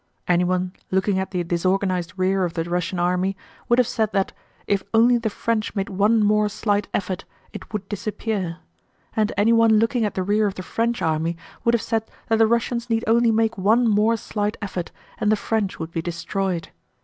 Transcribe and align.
Anyone 0.27 0.73
looking 0.89 1.19
at 1.19 1.29
the 1.29 1.43
disorganized 1.43 2.13
rear 2.17 2.43
of 2.43 2.55
the 2.55 2.63
Russian 2.63 2.97
army 2.97 3.37
would 3.69 3.77
have 3.77 3.87
said 3.87 4.11
that, 4.13 4.33
if 4.65 4.81
only 4.95 5.19
the 5.19 5.29
French 5.29 5.75
made 5.75 5.89
one 5.89 6.23
more 6.23 6.49
slight 6.49 6.87
effort, 6.91 7.23
it 7.53 7.71
would 7.71 7.87
disappear; 7.87 8.57
and 9.15 9.31
anyone 9.37 9.77
looking 9.77 10.03
at 10.03 10.15
the 10.15 10.23
rear 10.23 10.47
of 10.47 10.55
the 10.55 10.63
French 10.63 11.03
army 11.03 11.37
would 11.63 11.75
have 11.75 11.83
said 11.83 12.09
that 12.29 12.39
the 12.39 12.47
Russians 12.47 12.89
need 12.89 13.03
only 13.05 13.29
make 13.29 13.59
one 13.59 13.87
more 13.87 14.17
slight 14.17 14.57
effort 14.59 14.91
and 15.19 15.31
the 15.31 15.35
French 15.35 15.77
would 15.77 15.91
be 15.91 16.01
destroyed. 16.01 16.69